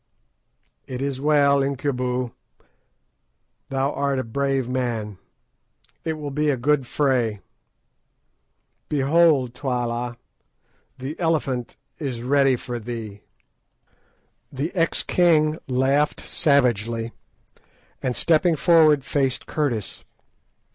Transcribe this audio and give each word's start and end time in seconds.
"It 0.87 0.99
is 0.99 1.21
well, 1.21 1.59
Incubu; 1.59 2.31
thou 3.69 3.93
art 3.93 4.17
a 4.17 4.23
brave 4.23 4.67
man. 4.67 5.19
It 6.03 6.13
will 6.13 6.31
be 6.31 6.49
a 6.49 6.57
good 6.57 6.87
fray. 6.87 7.41
Behold, 8.89 9.53
Twala, 9.53 10.17
the 10.97 11.19
Elephant 11.19 11.77
is 11.99 12.23
ready 12.23 12.55
for 12.55 12.79
thee." 12.79 13.21
The 14.51 14.73
ex 14.73 15.03
king 15.03 15.59
laughed 15.67 16.21
savagely, 16.27 17.11
and 18.01 18.15
stepping 18.15 18.55
forward 18.55 19.05
faced 19.05 19.45
Curtis. 19.45 20.03